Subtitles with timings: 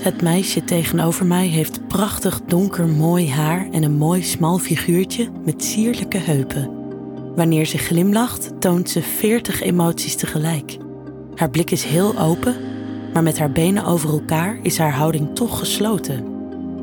[0.00, 5.64] Het meisje tegenover mij heeft prachtig donker mooi haar en een mooi smal figuurtje met
[5.64, 6.70] sierlijke heupen.
[7.34, 10.76] Wanneer ze glimlacht, toont ze veertig emoties tegelijk.
[11.34, 12.54] Haar blik is heel open,
[13.12, 16.24] maar met haar benen over elkaar is haar houding toch gesloten.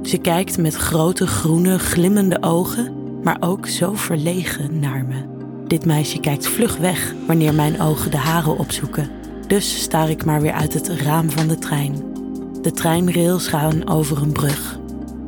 [0.04, 2.94] Ze kijkt met grote groene glimmende ogen,
[3.24, 5.26] maar ook zo verlegen naar me.
[5.68, 9.10] Dit meisje kijkt vlug weg wanneer mijn ogen de haren opzoeken.
[9.48, 12.17] Dus staar ik maar weer uit het raam van de trein.
[12.68, 14.80] De treinrails gaan over een brug.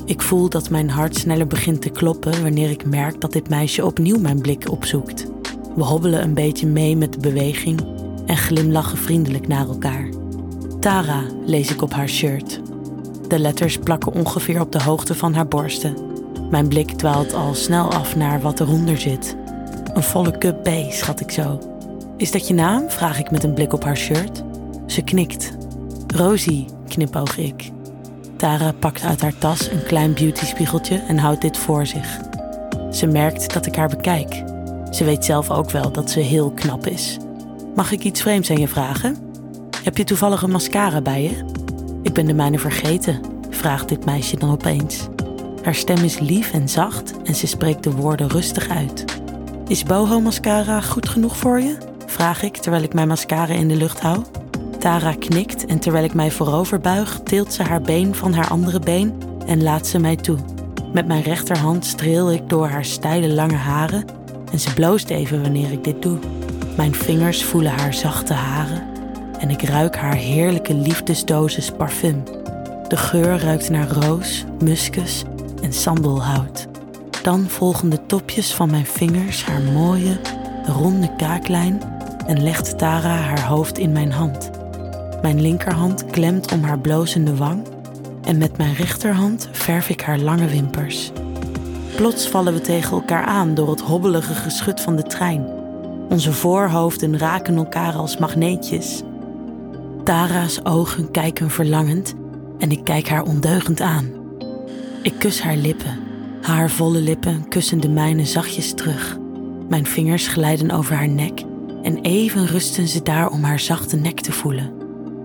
[0.06, 3.86] Ik voel dat mijn hart sneller begint te kloppen wanneer ik merk dat dit meisje
[3.86, 5.26] opnieuw mijn blik opzoekt.
[5.76, 7.82] We hobbelen een beetje mee met de beweging
[8.26, 10.10] en glimlachen vriendelijk naar elkaar.
[10.80, 12.62] Tara lees ik op haar shirt.
[13.28, 15.96] De letters plakken ongeveer op de hoogte van haar borsten.
[16.50, 19.36] Mijn blik dwaalt al snel af naar wat eronder zit.
[19.94, 21.60] Een volle cup B, schat ik zo.
[22.18, 22.90] Is dat je naam?
[22.90, 24.44] vraag ik met een blik op haar shirt.
[24.86, 25.58] Ze knikt.
[26.08, 27.72] Rosie, knipoog ik.
[28.36, 32.20] Tara pakt uit haar tas een klein beautyspiegeltje en houdt dit voor zich.
[32.92, 34.44] Ze merkt dat ik haar bekijk.
[34.92, 37.18] Ze weet zelf ook wel dat ze heel knap is.
[37.76, 39.18] Mag ik iets vreemds aan je vragen?
[39.84, 41.46] Heb je toevallig een mascara bij je?
[42.04, 45.08] Ik ben de mijne vergeten, vraagt dit meisje dan opeens.
[45.64, 49.06] Haar stem is lief en zacht en ze spreekt de woorden rustig uit.
[49.68, 51.78] Is boho mascara goed genoeg voor je?
[52.06, 54.24] Vraag ik terwijl ik mijn mascara in de lucht hou.
[54.80, 58.80] Tara knikt en terwijl ik mij voorover buig, tilt ze haar been van haar andere
[58.80, 59.14] been
[59.46, 60.38] en laat ze mij toe.
[60.94, 64.06] Met mijn rechterhand streel ik door haar steile lange haren
[64.52, 66.18] en ze bloost even wanneer ik dit doe.
[66.78, 68.84] Mijn vingers voelen haar zachte haren
[69.40, 72.24] en ik ruik haar heerlijke liefdesdosis parfum.
[72.88, 75.24] De geur ruikt naar roos, muskus
[75.62, 76.68] en sandelhout.
[77.24, 80.20] Dan volgen de topjes van mijn vingers haar mooie,
[80.66, 81.82] ronde kaaklijn
[82.28, 84.59] en legt Tara haar hoofd in mijn hand.
[85.22, 87.68] Mijn linkerhand klemt om haar blozende wang
[88.24, 91.12] en met mijn rechterhand verf ik haar lange wimpers.
[91.96, 95.48] Plots vallen we tegen elkaar aan door het hobbelige geschut van de trein.
[96.10, 99.02] Onze voorhoofden raken elkaar als magneetjes.
[100.04, 102.14] Tara's ogen kijken verlangend
[102.58, 104.10] en ik kijk haar ondeugend aan.
[105.02, 106.00] Ik kus haar lippen.
[106.42, 109.18] Haar volle lippen kussen de mijne zachtjes terug.
[109.70, 111.44] Mijn vingers glijden over haar nek
[111.84, 114.79] en even rusten ze daar om haar zachte nek te voelen.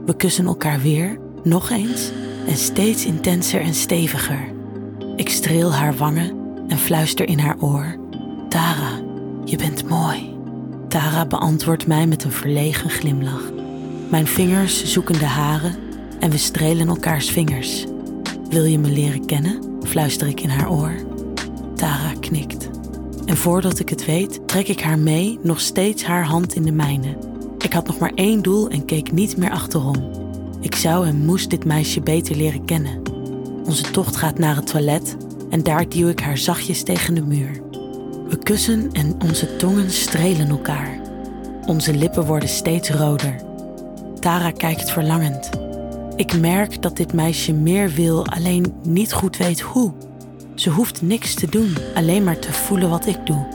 [0.07, 2.13] We kussen elkaar weer, nog eens
[2.47, 4.53] en steeds intenser en steviger.
[5.17, 6.33] Ik streel haar wangen
[6.69, 7.97] en fluister in haar oor:
[8.49, 9.03] Tara,
[9.45, 10.37] je bent mooi.
[10.89, 13.53] Tara beantwoordt mij met een verlegen glimlach.
[14.11, 15.77] Mijn vingers zoeken de haren
[16.21, 17.85] en we strelen elkaars vingers.
[18.49, 19.59] Wil je me leren kennen?
[19.83, 20.95] fluister ik in haar oor.
[21.75, 22.69] Tara knikt.
[23.27, 26.73] En voordat ik het weet, trek ik haar mee, nog steeds haar hand in de
[26.73, 27.17] mijne.
[27.65, 30.11] Ik had nog maar één doel en keek niet meer achterom.
[30.61, 33.03] Ik zou en moest dit meisje beter leren kennen.
[33.65, 35.17] Onze tocht gaat naar het toilet
[35.51, 37.63] en daar duw ik haar zachtjes tegen de muur.
[38.29, 41.01] We kussen en onze tongen strelen elkaar.
[41.67, 43.37] Onze lippen worden steeds roder.
[44.21, 45.51] Tara kijkt verlangend.
[46.17, 49.93] Ik merk dat dit meisje meer wil, alleen niet goed weet hoe.
[50.55, 53.47] Ze hoeft niks te doen, alleen maar te voelen wat ik doe.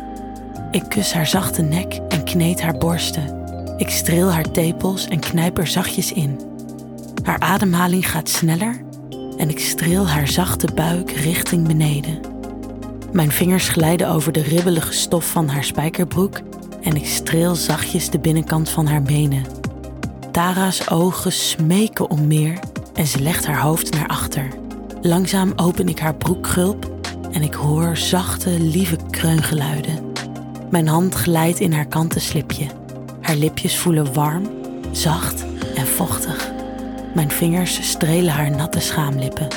[0.71, 3.38] Ik kus haar zachte nek en kneed haar borsten.
[3.79, 6.39] Ik streel haar tepels en knijp er zachtjes in.
[7.23, 8.81] Haar ademhaling gaat sneller
[9.37, 12.19] en ik streel haar zachte buik richting beneden.
[13.11, 16.39] Mijn vingers glijden over de ribbelige stof van haar spijkerbroek
[16.81, 19.45] en ik streel zachtjes de binnenkant van haar benen.
[20.31, 22.59] Tara's ogen smeken om meer
[22.93, 24.47] en ze legt haar hoofd naar achter.
[25.01, 26.91] Langzaam open ik haar broekgulp
[27.31, 30.11] en ik hoor zachte, lieve kreungeluiden.
[30.69, 32.65] Mijn hand glijdt in haar kanten slipje.
[33.29, 34.49] Haar lipjes voelen warm,
[34.91, 35.45] zacht
[35.75, 36.51] en vochtig.
[37.13, 39.47] Mijn vingers strelen haar natte schaamlippen.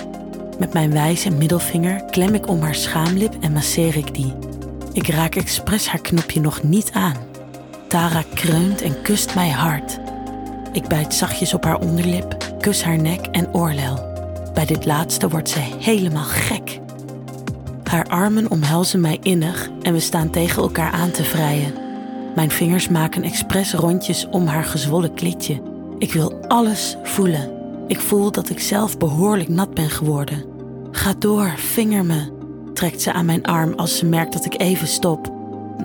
[0.59, 4.35] Met mijn wijze middelvinger klem ik om haar schaamlip en masseer ik die.
[4.93, 7.17] Ik raak expres haar knopje nog niet aan.
[7.89, 9.99] Tara kreunt en kust mij hard.
[10.73, 13.99] Ik bijt zachtjes op haar onderlip, kus haar nek en oorlel.
[14.55, 16.79] Bij dit laatste wordt ze helemaal gek.
[17.85, 21.82] Haar armen omhelzen mij innig en we staan tegen elkaar aan te vrijen.
[22.35, 25.63] Mijn vingers maken expres rondjes om haar gezwollen klitje.
[25.99, 27.51] Ik wil alles voelen.
[27.87, 30.45] Ik voel dat ik zelf behoorlijk nat ben geworden.
[30.91, 32.33] Ga door, vinger me,
[32.75, 35.33] trekt ze aan mijn arm als ze merkt dat ik even stop.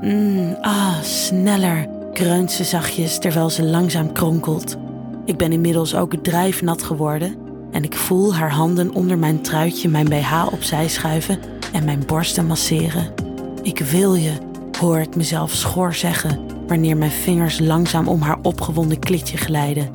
[0.01, 4.77] Mmm, ah, sneller, kreunt ze zachtjes terwijl ze langzaam kronkelt.
[5.25, 7.35] Ik ben inmiddels ook drijfnat geworden
[7.71, 11.39] en ik voel haar handen onder mijn truitje mijn BH opzij schuiven
[11.73, 13.13] en mijn borsten masseren.
[13.61, 14.31] Ik wil je,
[14.77, 19.89] hoor ik mezelf schor zeggen wanneer mijn vingers langzaam om haar opgewonden klitje glijden.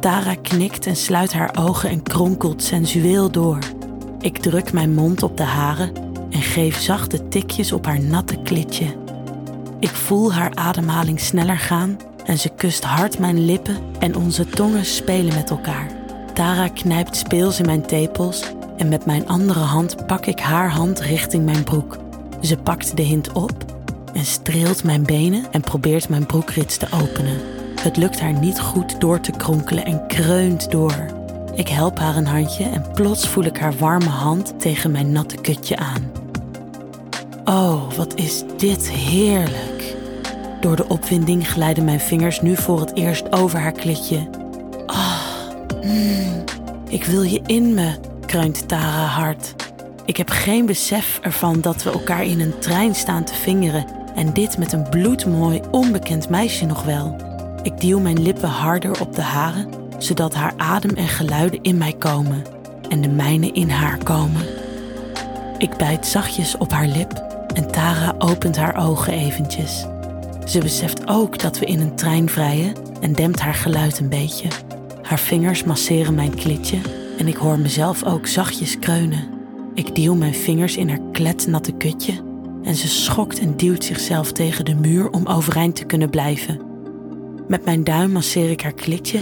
[0.00, 3.58] Tara knikt en sluit haar ogen en kronkelt sensueel door.
[4.20, 5.92] Ik druk mijn mond op de haren
[6.30, 8.86] en geef zachte tikjes op haar natte klitje.
[9.78, 14.84] Ik voel haar ademhaling sneller gaan en ze kust hard mijn lippen en onze tongen
[14.84, 15.86] spelen met elkaar.
[16.34, 18.42] Tara knijpt speels in mijn tepels
[18.76, 21.96] en met mijn andere hand pak ik haar hand richting mijn broek.
[22.40, 23.69] Ze pakt de hint op
[24.12, 27.40] en streelt mijn benen en probeert mijn broekrits te openen.
[27.80, 31.06] Het lukt haar niet goed door te kronkelen en kreunt door.
[31.54, 35.36] Ik help haar een handje en plots voel ik haar warme hand tegen mijn natte
[35.36, 36.12] kutje aan.
[37.44, 39.96] Oh, wat is dit heerlijk.
[40.60, 44.30] Door de opwinding glijden mijn vingers nu voor het eerst over haar klitje.
[44.86, 45.20] Ah,
[45.82, 46.44] mm,
[46.88, 47.94] ik wil je in me,
[48.26, 49.54] kreunt Tara hard.
[50.04, 54.32] Ik heb geen besef ervan dat we elkaar in een trein staan te vingeren en
[54.32, 57.16] dit met een bloedmooi, onbekend meisje nog wel.
[57.62, 59.68] Ik duw mijn lippen harder op de haren,
[59.98, 62.42] zodat haar adem en geluiden in mij komen
[62.88, 64.46] en de mijne in haar komen.
[65.58, 67.12] Ik bijt zachtjes op haar lip
[67.54, 69.86] en Tara opent haar ogen eventjes.
[70.44, 74.48] Ze beseft ook dat we in een trein vrijen en dempt haar geluid een beetje.
[75.02, 76.78] Haar vingers masseren mijn klitje
[77.18, 79.28] en ik hoor mezelf ook zachtjes kreunen.
[79.74, 82.29] Ik duw mijn vingers in haar kletnatte kutje
[82.62, 86.60] en ze schokt en duwt zichzelf tegen de muur om overeind te kunnen blijven.
[87.48, 89.18] Met mijn duim masseer ik haar klitje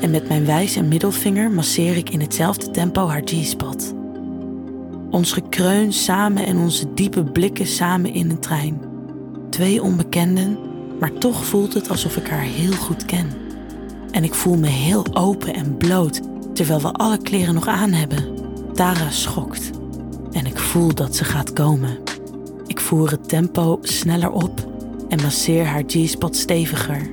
[0.00, 3.94] en met mijn wijs en middelvinger masseer ik in hetzelfde tempo haar G-spot.
[5.10, 8.80] Ons gekreun samen en onze diepe blikken samen in een trein.
[9.50, 10.58] Twee onbekenden,
[11.00, 13.30] maar toch voelt het alsof ik haar heel goed ken.
[14.10, 16.20] En ik voel me heel open en bloot
[16.54, 18.24] terwijl we alle kleren nog aan hebben.
[18.74, 19.70] Tara schokt
[20.32, 21.98] en ik voel dat ze gaat komen.
[22.68, 24.66] Ik voer het tempo sneller op
[25.08, 27.10] en masseer haar G-spot steviger.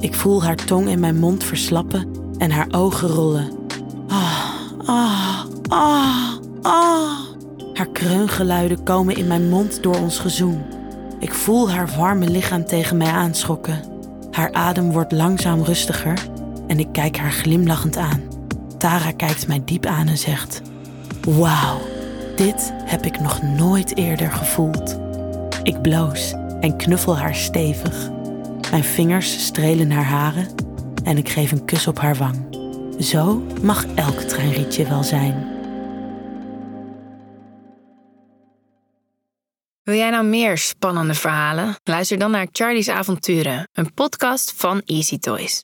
[0.00, 2.08] Ik voel haar tong in mijn mond verslappen
[2.38, 3.50] en haar ogen rollen.
[4.08, 4.50] Ah,
[4.84, 6.32] ah, ah,
[6.62, 7.18] ah.
[7.72, 10.62] Haar kreungeluiden komen in mijn mond door ons gezoem.
[11.18, 13.82] Ik voel haar warme lichaam tegen mij aanschokken.
[14.30, 16.18] Haar adem wordt langzaam rustiger
[16.66, 18.22] en ik kijk haar glimlachend aan.
[18.78, 20.62] Tara kijkt mij diep aan en zegt:
[21.20, 21.78] Wauw,
[22.36, 24.98] dit heb ik nog nooit eerder gevoeld.
[25.62, 28.10] Ik bloos en knuffel haar stevig.
[28.70, 30.48] Mijn vingers strelen haar haren
[31.04, 32.56] en ik geef een kus op haar wang.
[33.00, 35.54] Zo mag elk treinritje wel zijn.
[39.82, 41.76] Wil jij nou meer spannende verhalen?
[41.84, 45.54] Luister dan naar Charlie's Avonturen, een podcast van Easy Toys.